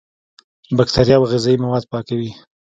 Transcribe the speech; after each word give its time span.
بکتریا 0.77 1.15
او 1.19 1.25
غذایي 1.31 1.57
مواد 1.63 1.83
پاکوي. 1.91 2.31